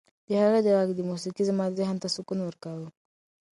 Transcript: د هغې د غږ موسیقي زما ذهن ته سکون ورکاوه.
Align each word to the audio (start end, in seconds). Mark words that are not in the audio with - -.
د 0.27 0.29
هغې 0.41 0.59
د 0.63 0.67
غږ 0.77 0.89
موسیقي 1.09 1.43
زما 1.49 1.65
ذهن 1.79 1.95
ته 2.03 2.07
سکون 2.15 2.39
ورکاوه. 2.43 2.87